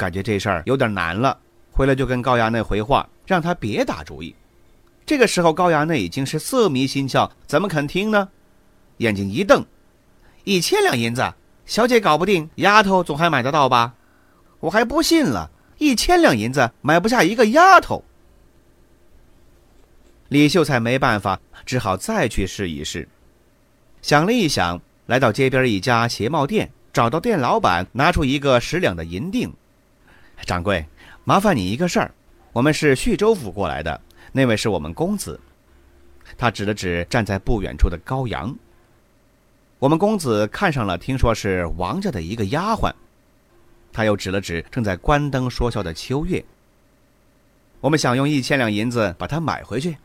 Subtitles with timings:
[0.00, 1.38] 感觉这事儿有点难了，
[1.70, 4.34] 回来就跟高衙内回话，让他别打主意。
[5.04, 8.26] 这个时候，高衙内已经是色迷心窍，怎么肯听呢？
[8.96, 9.62] 眼睛一瞪
[10.44, 11.34] ：“一千两银子，
[11.66, 13.92] 小姐搞不定，丫头总还买得到吧？
[14.60, 18.02] 我还不信了，一千两银子买不下一个丫头。”
[20.28, 23.06] 李秀才没办法，只好再去试一试。
[24.00, 26.70] 想了一想，来到街边一家鞋帽店。
[26.92, 29.52] 找到店老板，拿出一个十两的银锭。
[30.44, 30.84] 掌柜，
[31.24, 32.14] 麻烦你一个事儿，
[32.52, 34.00] 我们是徐州府过来的，
[34.32, 35.38] 那位是我们公子。
[36.38, 38.54] 他指了指站在不远处的高阳。
[39.78, 42.92] 我们公子看上了，听说是王家的一个丫鬟。
[43.92, 46.44] 他又指了指正在关灯说笑的秋月。
[47.80, 49.96] 我们想用一千两银子把它买回去。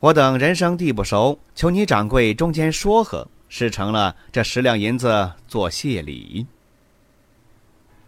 [0.00, 3.26] 我等人生地不熟，求你掌柜中间说和。
[3.48, 6.46] 事成了，这十两银子做谢礼。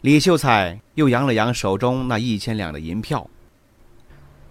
[0.03, 3.29] 李秀才又扬了扬手中那一千两的银票。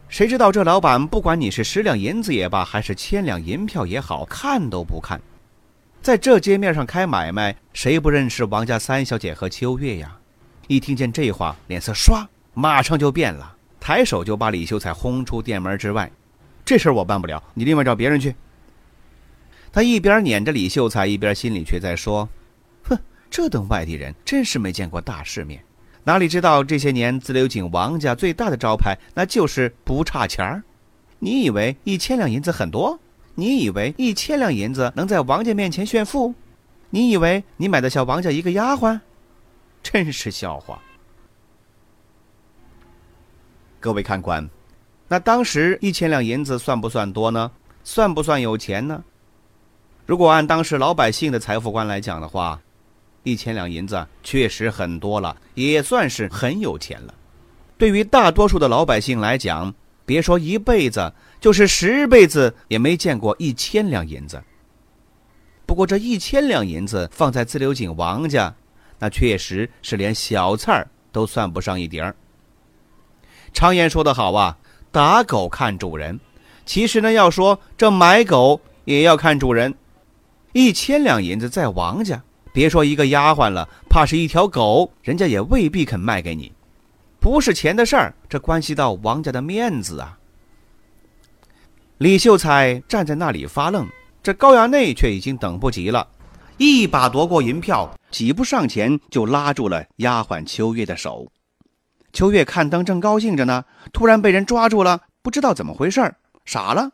[0.07, 5.19] 谁知道这老板不管你是十两银子也罢，还是千两银票也好，看都不看。
[6.01, 10.17] 在这街面上开买卖，谁不认识王家三小姐和秋月呀？
[10.67, 16.11] 一听见这话，脸色唰，马上就变了，抬手就把李秀才轰出店门之外。
[16.63, 18.35] 这事儿我办不了，你另外找别人去。
[19.71, 22.29] 他一边撵着李秀才，一边心里却在说
[22.85, 22.97] ：“哼，
[23.29, 25.63] 这等外地人真是没见过大世面，
[26.03, 30.63] 哪里知道这些年自流井王家最大的招牌那就是不差钱儿。
[31.19, 32.99] 你以为一千两银子很多？
[33.33, 36.33] 你以为一千两银子能在王家面前炫富？
[36.89, 38.99] 你以为你买得下王家一个丫鬟？
[39.83, 40.81] 真是笑话！
[43.79, 44.49] 各位看官，
[45.07, 47.51] 那当时一千两银子算不算多呢？
[47.83, 49.03] 算不算有钱呢？”
[50.07, 52.61] 如果按当时老百姓的财富观来讲的话，
[53.25, 57.13] 一千两银子确实很多了，也算是很有钱了。
[57.77, 59.73] 对于大多数的老百姓来讲，
[60.05, 64.41] 别说一辈子，就是十辈子也没见过一千两银子。
[65.65, 68.53] 不过这一千两银子放在自流井王家，
[68.99, 72.15] 那确实是连小菜儿都算不上一碟儿。
[73.51, 74.57] 常言说得好啊，
[74.91, 76.19] 打狗看主人。
[76.65, 79.73] 其实呢，要说这买狗也要看主人。
[80.53, 82.23] 一千两银子在王家，
[82.55, 86.53] 别说一个丫鬟了，怕是一条狗，人家也未必肯卖给你。
[87.19, 90.17] 不是钱的事儿，这关系到王家的面子啊。
[91.97, 93.85] 李秀才站在那里发愣，
[94.23, 96.07] 这高衙内却已经等不及了，
[96.55, 101.29] 一把夺过银票，几步上前就拉住了丫鬟秋月的手。
[102.13, 106.89] 秋月看灯正高兴着呢，突然被人抓住了，不知道怎么回事傻了。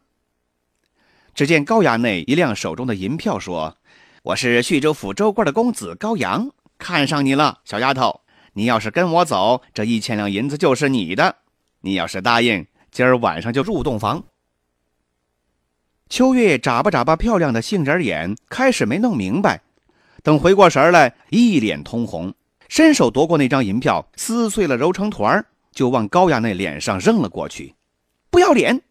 [1.35, 3.77] 只见高衙内一亮手中的银票，说
[4.23, 8.21] ：“我是徐州府州官的公子高阳，看上你了，小丫头。
[8.53, 11.37] 你要是跟我走，这一千两银子就是你的。
[11.79, 14.23] 你要是答应，今儿晚上就入洞房。”
[16.07, 19.63] 秋月眨巴眨巴漂亮的杏仁眼，开始没弄明白，
[20.21, 22.31] 等回过神来，一脸通红，
[22.69, 27.73] 伸手夺过那张银票，撕碎了揉成团就往高衙内脸上扔了过去。
[28.29, 28.83] 不要脸！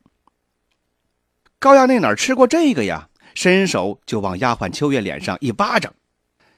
[1.61, 3.10] 高衙内哪吃过这个呀？
[3.35, 5.93] 伸手就往丫鬟秋月脸上一巴掌，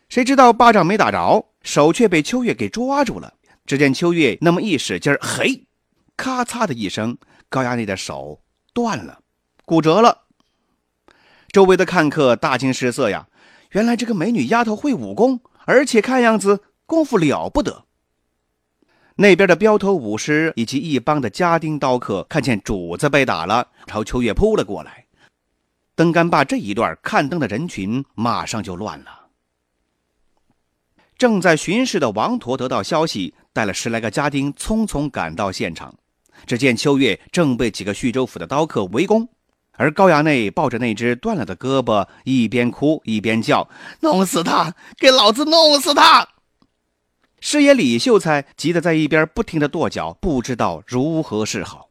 [0.08, 3.34] 谁知道巴掌没打着，手却被秋月给抓住了。
[3.64, 5.64] 只见秋月那么一使劲嘿，
[6.16, 7.16] 咔嚓的一声，
[7.48, 8.40] 高衙内的手
[8.72, 9.20] 断了，
[9.64, 10.22] 骨折了。
[11.50, 13.28] 周围的看客大惊失色呀！
[13.70, 17.84] 原来这个美女丫头会武功，而且看样子功夫了不得。
[19.16, 25.01] 那边的镖头武师以及一帮的家丁刀客看见主子被打了，朝秋月扑了过来。
[25.94, 29.26] 灯杆坝这一段看灯的人群马上就乱了。
[31.18, 35.94] 正在巡视的王陀得到消息，带了十来个家丁匆匆赶到现场。
[36.46, 39.28] 只见秋月正被几个徐州府的刀客围攻，
[39.72, 43.68] 而高衙内抱着那只断了的胳膊，一边哭一边叫
[44.00, 44.74] ：“弄死他！
[44.96, 46.26] 给老子弄死他！”
[47.38, 51.90] 师爷李秀才急得在一边不停的跺脚，不知道如何是好。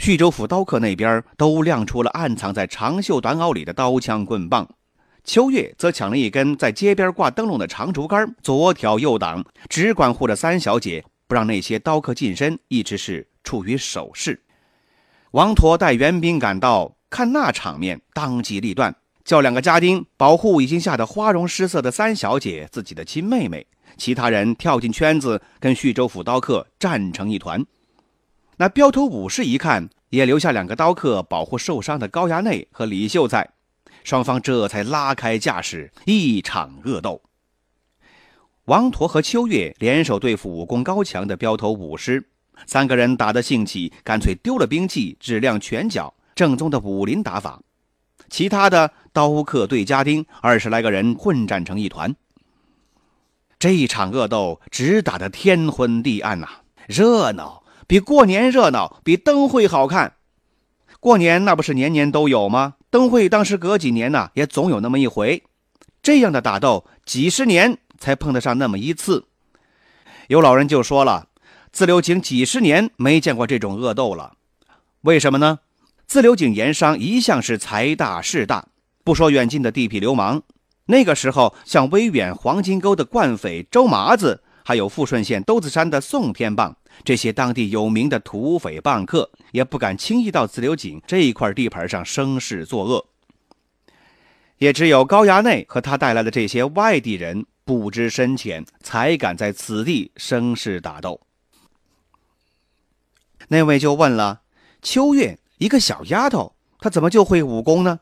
[0.00, 4.66] 徐州府刀客那边都亮出了暗藏在长袖短袄里的刀枪棍棒，
[5.24, 14.42] 秋月则抢了一根在街边挂灯笼的长竹竿，左挑右挡，只管护着三小姐，不让那些刀客近身，一直是处于守势。
[15.32, 23.66] 王陀带援兵赶到，看那场面，当机立断，叫两个家丁保护已经吓得花容失色的三小姐，自己的亲妹妹。
[23.98, 27.62] 其他人跳进圈子，跟徐州府刀客战成一团。
[28.60, 33.48] 那镖头武士一看，也留下两个刀客保护受伤的高衙内和李秀才。
[34.04, 37.22] 双方这才拉开架势，一场恶斗。
[38.66, 42.28] 王陀和秋月联手对付武功高强的镖头武师，
[42.66, 47.62] 三个人打得兴起，干脆丢了兵器，只亮拳脚，正宗的武林打法。
[48.28, 52.14] 其他的刀客对家丁，二十来个人混战成一团。
[53.58, 56.46] 这一场恶斗只打得天昏地暗呐，
[56.86, 57.59] 热闹
[57.90, 60.12] 比过年热闹，比灯会好看。
[61.00, 62.74] 过年那不是年年都有吗？
[62.88, 65.42] 灯会当时隔几年呢，也总有那么一回。
[66.00, 69.24] 这样的打斗，几十年才碰得上那么一次。
[70.28, 71.30] 有老人就说了
[71.72, 74.34] ：“自流井几十年没见过这种恶斗了。”
[75.02, 75.58] 为什么呢？
[76.06, 78.68] 自流井盐商一向是财大势大，
[79.02, 80.40] 不说远近的地痞流氓，
[80.86, 86.76] 那个时候像威远黄金沟的惯匪周麻子，还有富顺县兜子山的宋天棒。
[87.04, 93.06] 这些当地有名的土匪棒客也不敢轻易到自流井这一块地盘上生事作恶，
[94.58, 101.20] 也只有高衙内和他带来的这些外地人不知深浅，才敢在此地生事打斗。
[103.48, 104.42] 那位就问了
[104.82, 108.00] ：“秋月，一个小丫头，她怎么就会武功呢？”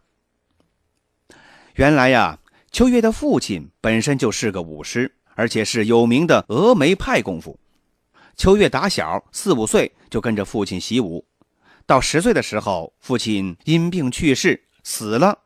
[1.77, 2.41] 原来呀，
[2.73, 7.59] 秋月的父亲本身就是个武师，而且是有名的峨眉派功夫。
[8.39, 11.27] 秋月打小四五岁就跟着父亲习武，
[11.85, 15.37] 到十岁的时候，父亲因病去世死了。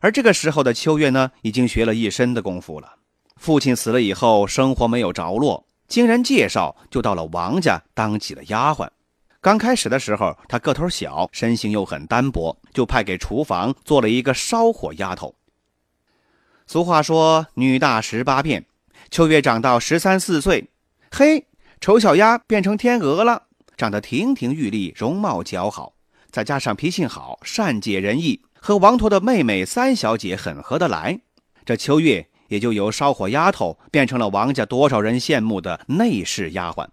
[0.00, 2.96] 而这个时候的秋月呢，已经学了一身的功夫了。
[3.36, 8.86] 父亲死了以后，生活没有着落，经人介绍，就到了王家当起了丫鬟。
[9.40, 15.34] 刚开始的时候，她个头小，身形又很单薄，就派给厨房做了一个烧火丫头。
[16.66, 18.66] 俗话说“女大十八变”，
[19.10, 20.68] 秋月长到十三四岁，
[21.10, 21.46] 嘿。
[21.80, 23.44] 丑小鸭变成天鹅了，
[23.76, 25.92] 长得亭亭玉立，容貌姣好，
[26.30, 31.20] 再加上脾性好，善解人意，和王陀的妹妹三小姐很合得来。
[31.64, 36.86] 这秋月也就由烧火丫头变成了王家多少人羡慕的内侍丫鬟。